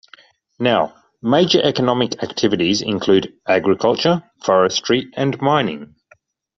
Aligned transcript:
Now, 0.57 0.95
major 1.21 1.61
economic 1.61 2.23
activities 2.23 2.81
include 2.81 3.37
agriculture, 3.47 4.23
forestry, 4.43 5.11
and 5.15 5.39
mining. 5.39 5.93